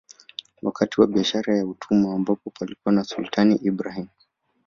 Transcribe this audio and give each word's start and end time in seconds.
Wakati 0.61 1.01
wa 1.01 1.07
Biashara 1.07 1.57
ya 1.57 1.65
Utumwa 1.65 2.15
ambapo 2.15 2.49
palikuwa 2.49 2.93
na 2.93 3.03
Sultani 3.03 3.55
Ibrahim 3.55 4.07